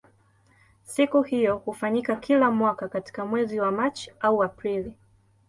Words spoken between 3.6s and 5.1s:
Machi au Aprili.